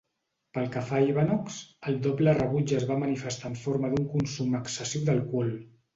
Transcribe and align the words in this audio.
Pel 0.57 0.69
que 0.75 0.81
fa 0.85 1.01
Ivanox, 1.09 1.59
el 1.91 1.99
doble 2.07 2.35
rebuig 2.39 2.73
es 2.79 2.87
va 2.93 2.97
manifestar 3.05 3.53
en 3.53 3.61
forma 3.67 3.93
d'un 3.93 4.09
consum 4.15 4.57
excessiu 4.65 5.05
d'alcohol. 5.11 5.55